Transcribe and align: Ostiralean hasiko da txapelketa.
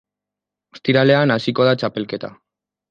Ostiralean 0.77 1.37
hasiko 1.37 1.69
da 1.71 1.79
txapelketa. 1.83 2.35